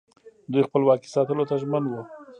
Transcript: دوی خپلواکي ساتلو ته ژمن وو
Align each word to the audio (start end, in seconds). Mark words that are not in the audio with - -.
دوی 0.51 0.63
خپلواکي 0.67 1.07
ساتلو 1.15 1.47
ته 1.49 1.55
ژمن 1.61 1.83
وو 1.87 2.01